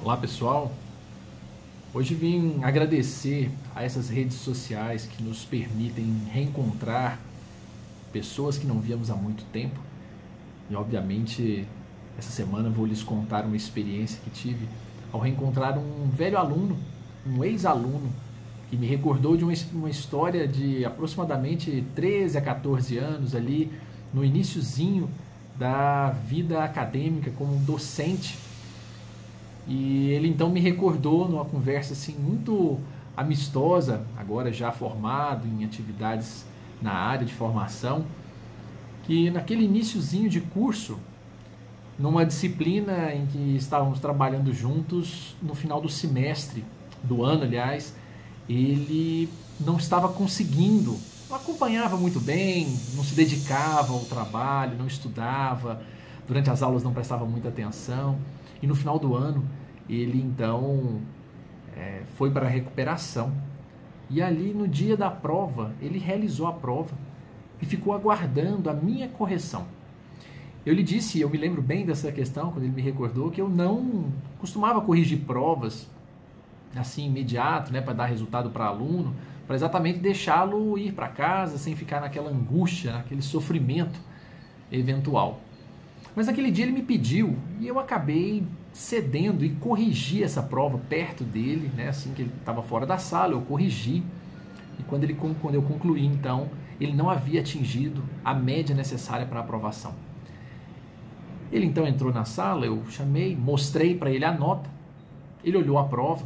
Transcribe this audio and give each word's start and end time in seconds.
Olá 0.00 0.16
pessoal, 0.16 0.70
hoje 1.92 2.14
vim 2.14 2.60
agradecer 2.62 3.50
a 3.74 3.82
essas 3.82 4.08
redes 4.08 4.36
sociais 4.36 5.06
que 5.06 5.20
nos 5.24 5.44
permitem 5.44 6.22
reencontrar 6.32 7.18
pessoas 8.12 8.56
que 8.56 8.64
não 8.64 8.80
víamos 8.80 9.10
há 9.10 9.16
muito 9.16 9.44
tempo. 9.46 9.78
E 10.70 10.76
obviamente 10.76 11.66
essa 12.16 12.30
semana 12.30 12.70
vou 12.70 12.86
lhes 12.86 13.02
contar 13.02 13.44
uma 13.44 13.56
experiência 13.56 14.20
que 14.22 14.30
tive 14.30 14.68
ao 15.12 15.18
reencontrar 15.18 15.76
um 15.76 16.08
velho 16.10 16.38
aluno, 16.38 16.78
um 17.26 17.42
ex-aluno 17.42 18.08
que 18.70 18.76
me 18.76 18.86
recordou 18.86 19.36
de 19.36 19.42
uma, 19.42 19.90
história 19.90 20.46
de 20.46 20.84
aproximadamente 20.84 21.84
13 21.96 22.38
a 22.38 22.40
14 22.40 22.96
anos 22.98 23.34
ali 23.34 23.72
no 24.14 24.24
iníciozinho 24.24 25.10
da 25.58 26.10
vida 26.10 26.62
acadêmica 26.62 27.32
como 27.32 27.58
docente 27.64 28.38
e 29.68 30.10
ele 30.10 30.28
então 30.28 30.48
me 30.48 30.60
recordou 30.60 31.28
numa 31.28 31.44
conversa 31.44 31.92
assim 31.92 32.14
muito 32.18 32.80
amistosa, 33.14 34.02
agora 34.16 34.50
já 34.50 34.72
formado 34.72 35.46
em 35.46 35.64
atividades 35.64 36.46
na 36.80 36.92
área 36.92 37.26
de 37.26 37.34
formação, 37.34 38.04
que 39.04 39.30
naquele 39.30 39.64
iníciozinho 39.64 40.28
de 40.30 40.40
curso, 40.40 40.98
numa 41.98 42.24
disciplina 42.24 43.12
em 43.12 43.26
que 43.26 43.56
estávamos 43.56 44.00
trabalhando 44.00 44.54
juntos 44.54 45.36
no 45.42 45.54
final 45.54 45.80
do 45.80 45.88
semestre, 45.88 46.64
do 47.02 47.22
ano, 47.22 47.42
aliás, 47.42 47.94
ele 48.48 49.28
não 49.60 49.76
estava 49.76 50.08
conseguindo, 50.08 50.96
não 51.28 51.36
acompanhava 51.36 51.96
muito 51.96 52.20
bem, 52.20 52.66
não 52.94 53.04
se 53.04 53.14
dedicava 53.14 53.92
ao 53.92 54.00
trabalho, 54.00 54.78
não 54.78 54.86
estudava, 54.86 55.82
durante 56.26 56.48
as 56.48 56.62
aulas 56.62 56.82
não 56.82 56.92
prestava 56.92 57.24
muita 57.26 57.48
atenção. 57.48 58.16
E 58.62 58.66
no 58.66 58.74
final 58.74 58.98
do 58.98 59.14
ano, 59.14 59.44
ele 59.88 60.20
então 60.20 61.00
é, 61.76 62.02
foi 62.14 62.30
para 62.30 62.46
a 62.46 62.48
recuperação. 62.48 63.32
E 64.10 64.22
ali 64.22 64.52
no 64.54 64.66
dia 64.66 64.96
da 64.96 65.10
prova, 65.10 65.72
ele 65.80 65.98
realizou 65.98 66.46
a 66.46 66.52
prova 66.52 66.96
e 67.60 67.66
ficou 67.66 67.92
aguardando 67.92 68.70
a 68.70 68.72
minha 68.72 69.08
correção. 69.08 69.66
Eu 70.64 70.74
lhe 70.74 70.82
disse, 70.82 71.20
eu 71.20 71.30
me 71.30 71.38
lembro 71.38 71.62
bem 71.62 71.86
dessa 71.86 72.12
questão, 72.12 72.50
quando 72.50 72.64
ele 72.64 72.74
me 72.74 72.82
recordou, 72.82 73.30
que 73.30 73.40
eu 73.40 73.48
não 73.48 74.12
costumava 74.38 74.80
corrigir 74.80 75.20
provas 75.20 75.88
assim 76.76 77.06
imediato, 77.06 77.72
né, 77.72 77.80
para 77.80 77.94
dar 77.94 78.06
resultado 78.06 78.50
para 78.50 78.66
aluno, 78.66 79.14
para 79.46 79.56
exatamente 79.56 79.98
deixá-lo 79.98 80.76
ir 80.76 80.92
para 80.92 81.08
casa 81.08 81.56
sem 81.56 81.74
ficar 81.74 82.00
naquela 82.00 82.30
angústia, 82.30 82.92
naquele 82.92 83.22
sofrimento 83.22 83.98
eventual. 84.70 85.40
Mas 86.14 86.26
naquele 86.26 86.50
dia 86.50 86.66
ele 86.66 86.72
me 86.72 86.82
pediu 86.82 87.36
e 87.58 87.66
eu 87.66 87.78
acabei 87.78 88.44
cedendo 88.72 89.44
e 89.44 89.50
corrigi 89.50 90.22
essa 90.22 90.42
prova 90.42 90.78
perto 90.78 91.24
dele, 91.24 91.70
né? 91.76 91.88
assim 91.88 92.12
que 92.12 92.22
ele 92.22 92.32
estava 92.38 92.62
fora 92.62 92.86
da 92.86 92.98
sala, 92.98 93.32
eu 93.32 93.40
corrigi. 93.42 94.02
E 94.78 94.82
quando, 94.84 95.04
ele, 95.04 95.14
quando 95.14 95.54
eu 95.54 95.62
concluí, 95.62 96.06
então, 96.06 96.48
ele 96.80 96.92
não 96.92 97.10
havia 97.10 97.40
atingido 97.40 98.04
a 98.24 98.32
média 98.32 98.74
necessária 98.74 99.26
para 99.26 99.40
aprovação. 99.40 99.94
Ele 101.50 101.66
então 101.66 101.86
entrou 101.86 102.12
na 102.12 102.24
sala, 102.24 102.66
eu 102.66 102.84
chamei, 102.90 103.34
mostrei 103.34 103.96
para 103.96 104.10
ele 104.10 104.24
a 104.24 104.32
nota. 104.32 104.70
Ele 105.42 105.56
olhou 105.56 105.78
a 105.78 105.84
prova, 105.84 106.24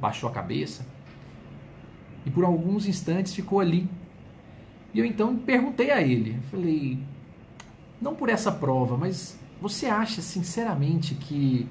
baixou 0.00 0.28
a 0.28 0.32
cabeça 0.32 0.84
e 2.24 2.30
por 2.30 2.44
alguns 2.44 2.86
instantes 2.86 3.34
ficou 3.34 3.60
ali. 3.60 3.88
E 4.92 4.98
eu 4.98 5.04
então 5.04 5.36
perguntei 5.36 5.90
a 5.90 6.02
ele, 6.02 6.38
falei, 6.50 6.98
não 8.00 8.14
por 8.14 8.28
essa 8.28 8.50
prova, 8.50 8.96
mas 8.96 9.38
você 9.60 9.86
acha 9.86 10.22
sinceramente 10.22 11.14
que 11.14 11.68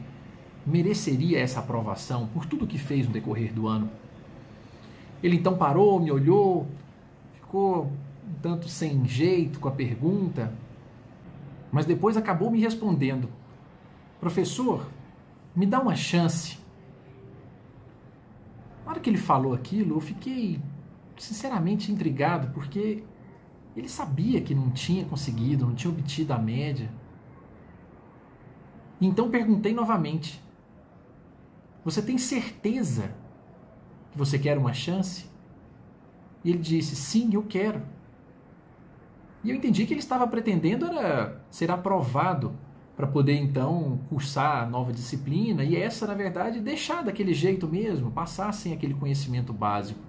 mereceria 0.65 1.39
essa 1.39 1.59
aprovação 1.59 2.27
por 2.27 2.45
tudo 2.45 2.67
que 2.67 2.77
fez 2.77 3.07
no 3.07 3.13
decorrer 3.13 3.51
do 3.53 3.67
ano? 3.67 3.89
Ele 5.23 5.37
então 5.37 5.57
parou, 5.57 5.99
me 5.99 6.11
olhou, 6.11 6.67
ficou 7.33 7.85
um 7.85 8.33
tanto 8.41 8.69
sem 8.69 9.05
jeito 9.05 9.59
com 9.59 9.67
a 9.67 9.71
pergunta, 9.71 10.53
mas 11.71 11.85
depois 11.85 12.15
acabou 12.15 12.51
me 12.51 12.59
respondendo: 12.59 13.29
Professor, 14.19 14.87
me 15.55 15.65
dá 15.65 15.79
uma 15.79 15.95
chance. 15.95 16.57
Na 18.85 18.91
hora 18.91 18.99
que 18.99 19.09
ele 19.09 19.17
falou 19.17 19.53
aquilo, 19.53 19.95
eu 19.95 19.99
fiquei 19.99 20.59
sinceramente 21.17 21.91
intrigado, 21.91 22.53
porque 22.53 23.03
ele 23.75 23.89
sabia 23.89 24.41
que 24.41 24.55
não 24.55 24.69
tinha 24.71 25.05
conseguido, 25.05 25.65
não 25.65 25.75
tinha 25.75 25.91
obtido 25.91 26.33
a 26.33 26.37
média. 26.37 26.89
Então 29.01 29.29
perguntei 29.29 29.73
novamente: 29.73 30.41
Você 31.83 32.01
tem 32.01 32.17
certeza 32.17 33.11
que 34.11 34.17
você 34.17 34.37
quer 34.37 34.57
uma 34.57 34.73
chance? 34.73 35.25
E 36.43 36.49
ele 36.49 36.59
disse: 36.59 36.95
Sim, 36.95 37.29
eu 37.33 37.43
quero. 37.43 37.81
E 39.43 39.49
eu 39.49 39.55
entendi 39.55 39.85
que 39.85 39.93
ele 39.93 40.01
estava 40.01 40.27
pretendendo 40.27 40.85
era 40.85 41.41
ser 41.49 41.71
aprovado 41.71 42.53
para 42.95 43.07
poder 43.07 43.35
então 43.35 43.97
cursar 44.09 44.63
a 44.63 44.65
nova 44.65 44.91
disciplina 44.91 45.63
e 45.63 45.77
essa, 45.77 46.05
na 46.05 46.13
verdade, 46.13 46.59
deixar 46.59 47.01
daquele 47.01 47.33
jeito 47.33 47.65
mesmo, 47.65 48.11
passar 48.11 48.51
sem 48.53 48.73
aquele 48.73 48.93
conhecimento 48.93 49.53
básico. 49.53 50.01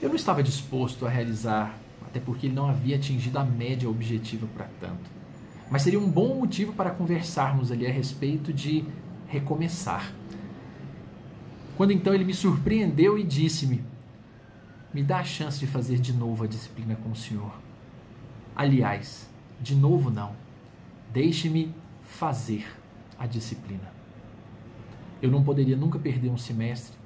Eu 0.00 0.08
não 0.08 0.14
estava 0.14 0.44
disposto 0.44 1.04
a 1.04 1.08
realizar, 1.08 1.76
até 2.06 2.20
porque 2.20 2.46
ele 2.46 2.54
não 2.54 2.70
havia 2.70 2.94
atingido 2.94 3.38
a 3.38 3.44
média 3.44 3.90
objetiva 3.90 4.46
para 4.54 4.68
tanto. 4.78 5.19
Mas 5.70 5.82
seria 5.82 6.00
um 6.00 6.10
bom 6.10 6.34
motivo 6.34 6.72
para 6.72 6.90
conversarmos 6.90 7.70
ali 7.70 7.86
a 7.86 7.92
respeito 7.92 8.52
de 8.52 8.84
recomeçar. 9.28 10.12
Quando 11.76 11.92
então 11.92 12.12
ele 12.12 12.24
me 12.24 12.34
surpreendeu 12.34 13.16
e 13.16 13.22
disse-me: 13.22 13.84
Me 14.92 15.02
dá 15.02 15.18
a 15.18 15.24
chance 15.24 15.60
de 15.60 15.68
fazer 15.68 15.98
de 16.00 16.12
novo 16.12 16.42
a 16.42 16.46
disciplina 16.48 16.96
com 16.96 17.12
o 17.12 17.16
senhor. 17.16 17.52
Aliás, 18.56 19.30
de 19.60 19.76
novo 19.76 20.10
não. 20.10 20.34
Deixe-me 21.12 21.72
fazer 22.02 22.66
a 23.16 23.26
disciplina. 23.26 23.92
Eu 25.22 25.30
não 25.30 25.44
poderia 25.44 25.76
nunca 25.76 25.98
perder 25.98 26.30
um 26.30 26.36
semestre. 26.36 26.98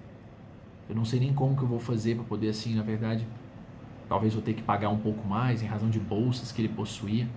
Eu 0.88 0.94
não 0.94 1.04
sei 1.04 1.20
nem 1.20 1.34
como 1.34 1.54
que 1.54 1.62
eu 1.62 1.68
vou 1.68 1.80
fazer 1.80 2.14
para 2.14 2.24
poder 2.24 2.48
assim, 2.48 2.74
na 2.74 2.82
verdade, 2.82 3.26
talvez 4.08 4.34
vou 4.34 4.42
ter 4.42 4.54
que 4.54 4.62
pagar 4.62 4.88
um 4.90 4.98
pouco 4.98 5.26
mais 5.26 5.62
em 5.62 5.66
razão 5.66 5.90
de 5.90 5.98
bolsas 5.98 6.52
que 6.52 6.60
ele 6.60 6.68
possuía 6.68 7.28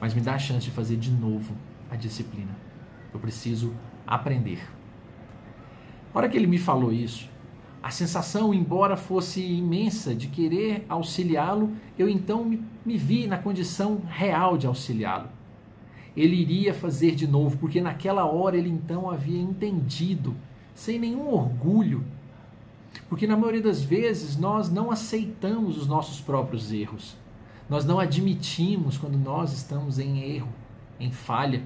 mas 0.00 0.14
me 0.14 0.20
dá 0.20 0.34
a 0.34 0.38
chance 0.38 0.64
de 0.64 0.70
fazer 0.70 0.96
de 0.96 1.10
novo 1.10 1.54
a 1.90 1.96
disciplina. 1.96 2.56
Eu 3.12 3.20
preciso 3.20 3.74
aprender. 4.06 4.60
A 6.12 6.18
hora 6.18 6.28
que 6.28 6.36
ele 6.36 6.46
me 6.46 6.58
falou 6.58 6.92
isso, 6.92 7.28
a 7.82 7.90
sensação, 7.90 8.52
embora 8.52 8.96
fosse 8.96 9.40
imensa 9.40 10.14
de 10.14 10.28
querer 10.28 10.84
auxiliá-lo, 10.88 11.72
eu 11.98 12.08
então 12.08 12.44
me, 12.44 12.62
me 12.84 12.96
vi 12.96 13.26
na 13.26 13.38
condição 13.38 14.02
real 14.08 14.58
de 14.58 14.66
auxiliá-lo. 14.66 15.28
Ele 16.16 16.34
iria 16.34 16.74
fazer 16.74 17.14
de 17.14 17.26
novo, 17.26 17.56
porque 17.58 17.80
naquela 17.80 18.24
hora 18.24 18.56
ele 18.56 18.68
então 18.68 19.08
havia 19.08 19.40
entendido, 19.40 20.34
sem 20.74 20.98
nenhum 20.98 21.28
orgulho, 21.28 22.04
porque 23.08 23.26
na 23.26 23.36
maioria 23.36 23.62
das 23.62 23.82
vezes 23.82 24.36
nós 24.36 24.70
não 24.70 24.90
aceitamos 24.90 25.78
os 25.78 25.86
nossos 25.86 26.20
próprios 26.20 26.72
erros. 26.72 27.16
Nós 27.68 27.84
não 27.84 28.00
admitimos 28.00 28.96
quando 28.96 29.18
nós 29.18 29.52
estamos 29.52 29.98
em 29.98 30.22
erro, 30.22 30.48
em 30.98 31.10
falha. 31.10 31.62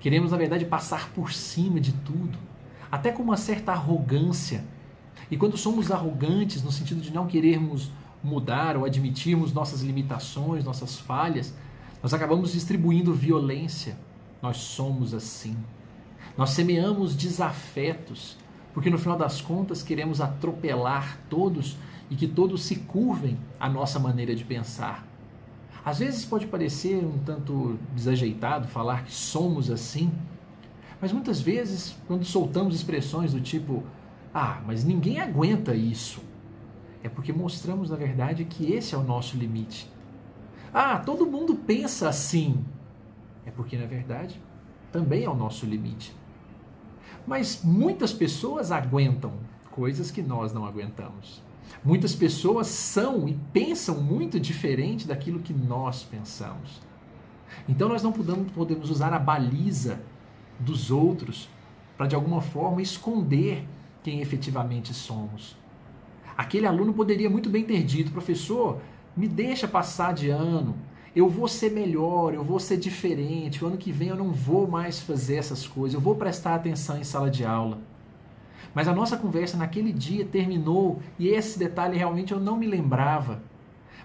Queremos, 0.00 0.30
na 0.30 0.38
verdade, 0.38 0.64
passar 0.64 1.10
por 1.10 1.32
cima 1.32 1.78
de 1.78 1.92
tudo, 1.92 2.38
até 2.90 3.12
com 3.12 3.22
uma 3.22 3.36
certa 3.36 3.72
arrogância. 3.72 4.64
E 5.30 5.36
quando 5.36 5.58
somos 5.58 5.90
arrogantes, 5.90 6.62
no 6.62 6.72
sentido 6.72 7.00
de 7.00 7.12
não 7.12 7.26
querermos 7.26 7.90
mudar 8.22 8.76
ou 8.76 8.84
admitirmos 8.84 9.52
nossas 9.52 9.82
limitações, 9.82 10.64
nossas 10.64 10.96
falhas, 10.98 11.54
nós 12.02 12.14
acabamos 12.14 12.52
distribuindo 12.52 13.12
violência. 13.12 13.98
Nós 14.40 14.58
somos 14.58 15.12
assim. 15.12 15.56
Nós 16.36 16.50
semeamos 16.50 17.14
desafetos, 17.14 18.36
porque 18.72 18.88
no 18.88 18.98
final 18.98 19.18
das 19.18 19.40
contas 19.40 19.82
queremos 19.82 20.20
atropelar 20.20 21.18
todos 21.28 21.76
e 22.08 22.16
que 22.16 22.28
todos 22.28 22.62
se 22.62 22.76
curvem 22.76 23.36
à 23.58 23.68
nossa 23.68 23.98
maneira 23.98 24.34
de 24.34 24.44
pensar. 24.44 25.07
Às 25.88 26.00
vezes 26.00 26.22
pode 26.22 26.46
parecer 26.46 27.02
um 27.02 27.18
tanto 27.20 27.78
desajeitado 27.94 28.68
falar 28.68 29.04
que 29.04 29.10
somos 29.10 29.70
assim, 29.70 30.12
mas 31.00 31.14
muitas 31.14 31.40
vezes, 31.40 31.96
quando 32.06 32.26
soltamos 32.26 32.74
expressões 32.74 33.32
do 33.32 33.40
tipo, 33.40 33.82
ah, 34.34 34.60
mas 34.66 34.84
ninguém 34.84 35.18
aguenta 35.18 35.74
isso, 35.74 36.20
é 37.02 37.08
porque 37.08 37.32
mostramos 37.32 37.88
na 37.88 37.96
verdade 37.96 38.44
que 38.44 38.70
esse 38.70 38.94
é 38.94 38.98
o 38.98 39.02
nosso 39.02 39.38
limite. 39.38 39.90
Ah, 40.74 40.98
todo 40.98 41.24
mundo 41.24 41.54
pensa 41.54 42.06
assim, 42.06 42.62
é 43.46 43.50
porque 43.50 43.78
na 43.78 43.86
verdade 43.86 44.38
também 44.92 45.24
é 45.24 45.30
o 45.30 45.34
nosso 45.34 45.64
limite. 45.64 46.14
Mas 47.26 47.62
muitas 47.64 48.12
pessoas 48.12 48.70
aguentam 48.70 49.32
coisas 49.70 50.10
que 50.10 50.20
nós 50.20 50.52
não 50.52 50.66
aguentamos. 50.66 51.42
Muitas 51.84 52.14
pessoas 52.14 52.66
são 52.66 53.28
e 53.28 53.34
pensam 53.52 54.00
muito 54.00 54.38
diferente 54.40 55.06
daquilo 55.06 55.40
que 55.40 55.52
nós 55.52 56.02
pensamos. 56.02 56.80
Então 57.68 57.88
nós 57.88 58.02
não 58.02 58.12
podemos, 58.12 58.90
usar 58.90 59.12
a 59.12 59.18
baliza 59.18 60.00
dos 60.58 60.90
outros 60.90 61.48
para 61.96 62.06
de 62.06 62.14
alguma 62.14 62.40
forma 62.40 62.82
esconder 62.82 63.66
quem 64.02 64.20
efetivamente 64.20 64.92
somos. 64.94 65.56
Aquele 66.36 66.66
aluno 66.66 66.92
poderia 66.92 67.28
muito 67.28 67.50
bem 67.50 67.64
ter 67.64 67.82
dito, 67.82 68.12
professor, 68.12 68.80
me 69.16 69.26
deixa 69.26 69.66
passar 69.66 70.14
de 70.14 70.30
ano, 70.30 70.76
eu 71.14 71.28
vou 71.28 71.48
ser 71.48 71.72
melhor, 71.72 72.32
eu 72.32 72.44
vou 72.44 72.60
ser 72.60 72.76
diferente, 72.76 73.64
o 73.64 73.66
ano 73.66 73.76
que 73.76 73.90
vem 73.90 74.08
eu 74.08 74.16
não 74.16 74.30
vou 74.30 74.68
mais 74.68 75.00
fazer 75.00 75.36
essas 75.36 75.66
coisas, 75.66 75.94
eu 75.94 76.00
vou 76.00 76.14
prestar 76.14 76.54
atenção 76.54 76.96
em 76.96 77.04
sala 77.04 77.28
de 77.28 77.44
aula. 77.44 77.80
Mas 78.74 78.88
a 78.88 78.94
nossa 78.94 79.16
conversa 79.16 79.56
naquele 79.56 79.92
dia 79.92 80.24
terminou 80.24 81.00
e 81.18 81.28
esse 81.28 81.58
detalhe 81.58 81.96
realmente 81.96 82.32
eu 82.32 82.40
não 82.40 82.56
me 82.56 82.66
lembrava. 82.66 83.42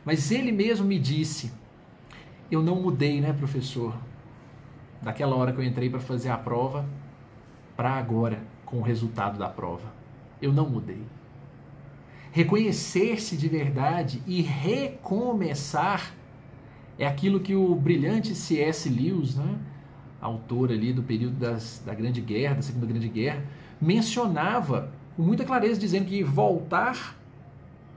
Mas 0.05 0.31
ele 0.31 0.51
mesmo 0.51 0.85
me 0.85 0.99
disse: 0.99 1.51
Eu 2.49 2.61
não 2.61 2.81
mudei, 2.81 3.21
né, 3.21 3.33
professor? 3.33 3.95
Daquela 5.01 5.35
hora 5.35 5.51
que 5.51 5.59
eu 5.59 5.63
entrei 5.63 5.89
para 5.89 5.99
fazer 5.99 6.29
a 6.29 6.37
prova 6.37 6.85
para 7.75 7.91
agora, 7.91 8.41
com 8.65 8.77
o 8.77 8.81
resultado 8.81 9.37
da 9.37 9.49
prova. 9.49 9.91
Eu 10.41 10.53
não 10.53 10.69
mudei. 10.69 11.01
Reconhecer-se 12.31 13.37
de 13.37 13.47
verdade 13.47 14.21
e 14.25 14.41
recomeçar 14.41 16.13
é 16.97 17.05
aquilo 17.05 17.39
que 17.39 17.55
o 17.55 17.75
brilhante 17.75 18.35
C.S. 18.35 18.89
Lewis, 18.89 19.35
né, 19.35 19.55
autor 20.21 20.71
ali 20.71 20.93
do 20.93 21.03
período 21.03 21.35
das, 21.35 21.81
da 21.85 21.93
Grande 21.93 22.21
Guerra, 22.21 22.55
da 22.55 22.61
Segunda 22.61 22.85
Grande 22.85 23.07
Guerra, 23.07 23.43
mencionava 23.83 24.89
com 25.15 25.21
muita 25.21 25.43
clareza, 25.43 25.79
dizendo 25.79 26.05
que 26.05 26.23
voltar, 26.23 27.15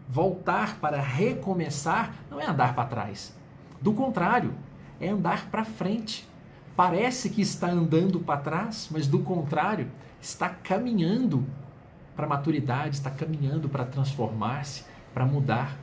voltar 0.09 0.79
para 0.81 1.01
recomeçar, 1.01 2.15
não 2.31 2.41
é 2.41 2.47
andar 2.47 2.75
para 2.75 2.89
trás. 2.89 3.35
Do 3.81 3.93
contrário, 3.93 4.53
é 5.01 5.09
andar 5.09 5.51
para 5.51 5.65
frente. 5.65 6.29
Parece 6.75 7.31
que 7.31 7.41
está 7.41 7.69
andando 7.69 8.21
para 8.21 8.41
trás, 8.41 8.89
mas 8.91 9.07
do 9.07 9.21
contrário, 9.21 9.91
está 10.21 10.49
caminhando 10.49 11.47
para 12.15 12.27
a 12.27 12.29
maturidade, 12.29 12.97
está 12.97 13.11
caminhando 13.11 13.69
para 13.69 13.85
transformar-se, 13.85 14.85
para 15.15 15.25
mudar. 15.25 15.79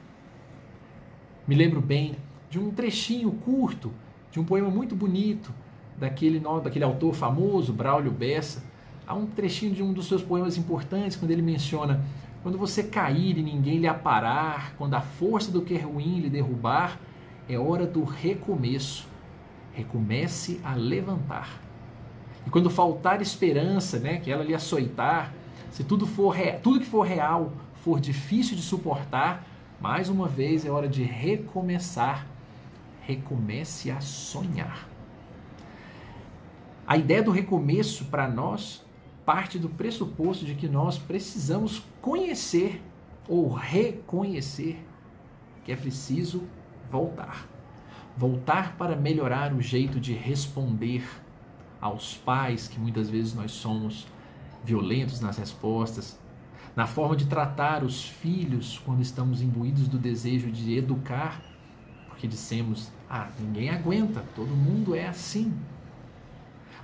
Me 1.48 1.56
lembro 1.56 1.82
bem 1.82 2.16
de 2.50 2.60
um 2.60 2.72
trechinho 2.72 3.32
curto 3.32 3.92
de 4.32 4.40
um 4.40 4.44
poema 4.44 4.70
muito 4.70 4.96
bonito 4.96 5.54
daquele, 5.98 6.40
daquele 6.64 6.86
autor 6.86 7.14
famoso, 7.14 7.74
Braulio 7.74 8.12
Bessa. 8.12 8.73
Há 9.06 9.14
um 9.14 9.26
trechinho 9.26 9.74
de 9.74 9.84
um 9.84 9.92
dos 9.92 10.08
seus 10.08 10.22
poemas 10.22 10.58
importantes, 10.58 11.18
quando 11.18 11.32
ele 11.32 11.42
menciona: 11.42 12.04
Quando 12.42 12.58
você 12.58 12.84
cair 12.84 13.38
e 13.38 13.42
ninguém 13.42 13.78
lhe 13.78 13.88
aparar, 13.88 14.74
quando 14.78 14.94
a 14.94 15.02
força 15.02 15.52
do 15.52 15.62
que 15.62 15.76
é 15.76 15.82
ruim 15.82 16.20
lhe 16.20 16.30
derrubar, 16.30 17.00
é 17.48 17.58
hora 17.58 17.86
do 17.86 18.04
recomeço. 18.04 19.08
Recomece 19.74 20.62
a 20.64 20.76
levantar. 20.76 21.60
E 22.46 22.50
quando 22.50 22.70
faltar 22.70 23.22
esperança, 23.22 24.00
né, 24.00 24.18
que 24.18 24.32
ela 24.32 24.44
lhe 24.44 24.54
açoitar, 24.54 25.34
se 25.72 25.84
tudo 25.84 26.06
for 26.06 26.36
tudo 26.62 26.80
que 26.80 26.86
for 26.86 27.02
real 27.02 27.52
for 27.84 28.00
difícil 28.00 28.56
de 28.56 28.62
suportar, 28.62 29.46
mais 29.82 30.10
uma 30.10 30.28
vez 30.28 30.66
é 30.66 30.70
hora 30.70 30.88
de 30.88 31.04
recomeçar 31.04 32.28
recomece 33.06 33.92
a 33.92 34.02
sonhar. 34.02 34.88
A 36.88 36.98
ideia 36.98 37.24
do 37.24 37.32
recomeço 37.32 38.06
para 38.06 38.28
nós 38.28 38.82
parte 39.25 39.58
do 39.58 39.70
pressuposto 39.70 40.46
de 40.46 40.56
que 40.56 40.68
nós 40.68 40.98
precisamos 40.98 41.84
conhecer 42.02 42.81
ou 43.28 43.52
reconhecer 43.52 44.86
que 45.64 45.72
é 45.72 45.75
preciso 45.75 46.44
voltar. 46.90 47.48
Voltar 48.18 48.75
para 48.78 48.96
melhorar 48.96 49.54
o 49.54 49.62
jeito 49.62 50.00
de 50.00 50.14
responder 50.14 51.04
aos 51.80 52.16
pais, 52.16 52.68
que 52.68 52.80
muitas 52.80 53.10
vezes 53.10 53.34
nós 53.34 53.52
somos 53.52 54.08
violentos 54.64 55.20
nas 55.20 55.38
respostas, 55.38 56.19
na 56.76 56.86
forma 56.86 57.16
de 57.16 57.26
tratar 57.26 57.84
os 57.84 58.08
filhos 58.08 58.80
quando 58.86 59.02
estamos 59.02 59.42
imbuídos 59.42 59.88
do 59.88 59.98
desejo 59.98 60.52
de 60.52 60.78
educar 60.78 61.42
porque 62.24 62.28
dissemos: 62.28 62.90
ah, 63.10 63.28
ninguém 63.38 63.69
aguenta, 63.69 64.24
todo 64.34 64.48
mundo 64.48 64.96
é 64.96 65.08
assim. 65.08 65.54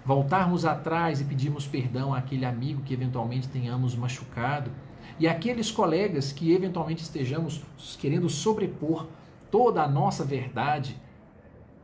Voltarmos 0.06 0.66
atrás 0.66 1.22
e 1.22 1.26
pedirmos 1.26 1.68
perdão 1.68 2.14
àquele 2.14 2.46
amigo 2.46 2.82
que 2.82 2.94
eventualmente 2.94 3.48
tenhamos 3.48 3.96
machucado 3.96 4.72
e 5.20 5.28
aqueles 5.28 5.70
colegas 5.70 6.32
que 6.32 6.54
eventualmente 6.54 7.04
estejamos 7.04 7.62
querendo 8.00 8.30
sobrepor 8.30 9.08
toda 9.52 9.84
a 9.84 9.88
nossa 9.88 10.24
verdade. 10.24 10.96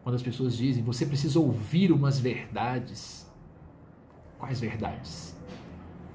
Quando 0.04 0.16
as 0.16 0.24
pessoas 0.24 0.56
dizem, 0.56 0.84
você 0.84 1.06
precisa 1.06 1.40
ouvir 1.40 1.92
umas 1.92 2.20
verdades. 2.20 3.30
Quais 4.40 4.60
verdades? 4.60 5.36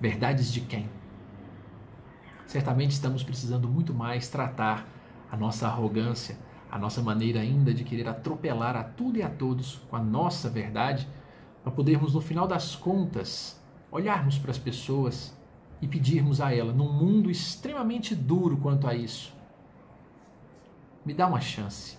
Verdades 0.01 0.53
de 0.53 0.63
quem? 0.63 0.89
Certamente 2.47 2.93
estamos 2.93 3.23
precisando 3.23 3.69
muito 3.69 3.93
mais 3.93 4.29
tratar 4.29 4.89
a 5.31 5.37
nossa 5.37 5.67
arrogância, 5.69 6.39
a 6.71 6.79
nossa 6.79 7.03
maneira 7.03 7.41
ainda 7.41 7.73
de 7.75 7.85
querer 7.85 8.09
atropelar 8.09 8.77
a 8.77 8.83
tudo 8.83 9.19
e 9.19 9.23
a 9.23 9.29
todos 9.29 9.83
com 9.91 9.97
a 9.97 10.03
nossa 10.03 10.49
verdade, 10.49 11.07
para 11.63 11.73
podermos, 11.73 12.15
no 12.15 12.21
final 12.21 12.47
das 12.47 12.75
contas, 12.75 13.61
olharmos 13.91 14.39
para 14.39 14.51
as 14.51 14.59
pessoas 14.59 15.37
e 15.81 15.89
pedirmos 15.89 16.41
a 16.41 16.55
ela, 16.55 16.73
num 16.73 16.93
mundo 16.93 17.31
extremamente 17.31 18.15
duro 18.15 18.57
quanto 18.57 18.87
a 18.87 18.95
isso, 18.95 19.35
me 21.05 21.15
dá 21.15 21.27
uma 21.27 21.41
chance. 21.41 21.99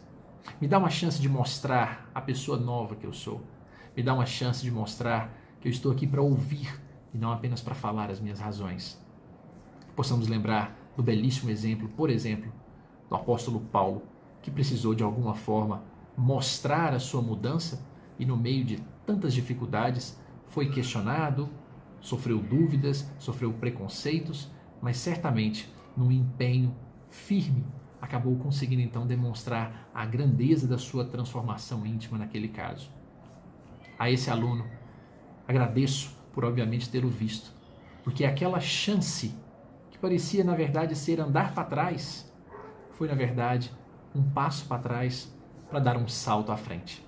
Me 0.60 0.68
dá 0.68 0.78
uma 0.78 0.90
chance 0.90 1.20
de 1.22 1.30
mostrar 1.30 2.10
a 2.14 2.22
pessoa 2.22 2.58
nova 2.58 2.96
que 2.96 3.06
eu 3.06 3.14
sou. 3.14 3.42
Me 3.96 4.04
dá 4.04 4.14
uma 4.14 4.26
chance 4.26 4.62
de 4.64 4.72
mostrar 4.72 5.34
que 5.60 5.68
eu 5.68 5.72
estou 5.72 5.92
aqui 5.92 6.08
para 6.08 6.22
ouvir 6.22 6.80
e 7.14 7.18
não 7.18 7.32
apenas 7.32 7.62
para 7.62 7.76
falar 7.76 8.10
as 8.10 8.20
minhas 8.20 8.40
razões. 8.40 9.00
Possamos 9.96 10.28
lembrar 10.28 10.76
do 10.96 11.04
belíssimo 11.04 11.50
exemplo, 11.50 11.90
por 11.90 12.10
exemplo, 12.10 12.52
do 13.10 13.16
apóstolo 13.16 13.60
Paulo, 13.60 14.04
que 14.42 14.50
precisou 14.50 14.96
de 14.96 15.04
alguma 15.04 15.36
forma 15.36 15.84
mostrar 16.18 16.94
a 16.94 17.00
sua 17.00 17.22
mudança 17.22 17.84
e, 18.18 18.26
no 18.26 18.38
meio 18.38 18.64
de 18.64 18.84
tantas 19.06 19.34
dificuldades, 19.34 20.20
foi 20.48 20.70
questionado, 20.70 21.50
sofreu 22.00 22.40
dúvidas, 22.40 23.10
sofreu 23.20 23.54
preconceitos, 23.54 24.50
mas 24.82 24.98
certamente, 24.98 25.72
num 25.96 26.12
empenho 26.12 26.76
firme, 27.10 27.66
acabou 28.02 28.36
conseguindo 28.38 28.82
então 28.82 29.06
demonstrar 29.06 29.90
a 29.94 30.06
grandeza 30.06 30.68
da 30.68 30.78
sua 30.78 31.06
transformação 31.06 31.86
íntima 31.86 32.18
naquele 32.18 32.48
caso. 32.48 32.90
A 33.98 34.10
esse 34.10 34.30
aluno, 34.30 34.66
agradeço 35.48 36.18
por 36.34 36.44
obviamente 36.44 36.90
ter 36.90 37.06
o 37.06 37.10
visto, 37.10 37.54
porque 38.04 38.26
aquela 38.26 38.60
chance 38.60 39.36
que 39.92 40.00
parecia 40.00 40.44
na 40.44 40.56
verdade 40.56 40.96
ser 40.96 41.20
andar 41.20 41.54
para 41.54 41.64
trás, 41.66 42.32
foi 42.94 43.08
na 43.08 43.14
verdade 43.14 43.72
um 44.16 44.24
passo 44.24 44.66
para 44.66 44.82
trás 44.82 45.32
para 45.70 45.80
dar 45.80 45.98
um 45.98 46.08
salto 46.08 46.52
à 46.52 46.58
frente. 46.58 47.06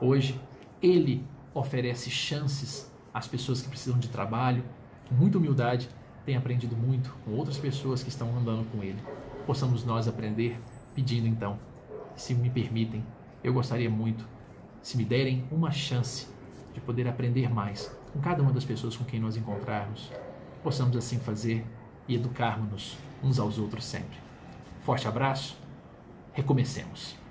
Hoje, 0.00 0.38
ele 0.82 1.24
oferece 1.54 2.10
chances 2.10 2.90
às 3.12 3.26
pessoas 3.26 3.62
que 3.62 3.68
precisam 3.68 3.98
de 3.98 4.08
trabalho, 4.08 4.64
com 5.08 5.14
muita 5.14 5.38
humildade, 5.38 5.88
tem 6.24 6.36
aprendido 6.36 6.76
muito 6.76 7.14
com 7.24 7.32
outras 7.32 7.58
pessoas 7.58 8.02
que 8.02 8.08
estão 8.08 8.36
andando 8.36 8.70
com 8.70 8.82
ele. 8.82 8.98
Possamos 9.46 9.84
nós 9.84 10.08
aprender 10.08 10.58
pedindo 10.94 11.26
então, 11.26 11.58
se 12.16 12.34
me 12.34 12.50
permitem, 12.50 13.04
eu 13.42 13.52
gostaria 13.52 13.90
muito, 13.90 14.26
se 14.82 14.96
me 14.96 15.04
derem 15.04 15.44
uma 15.50 15.70
chance 15.70 16.28
de 16.72 16.80
poder 16.80 17.08
aprender 17.08 17.52
mais 17.52 17.94
com 18.12 18.20
cada 18.20 18.42
uma 18.42 18.52
das 18.52 18.64
pessoas 18.64 18.96
com 18.96 19.04
quem 19.04 19.20
nós 19.20 19.36
encontrarmos, 19.36 20.10
possamos 20.62 20.96
assim 20.96 21.18
fazer 21.18 21.64
e 22.06 22.14
educarmos-nos 22.14 22.96
uns 23.22 23.38
aos 23.38 23.58
outros 23.58 23.84
sempre. 23.84 24.16
Forte 24.84 25.06
abraço 25.06 25.56
Recomecemos. 26.34 27.21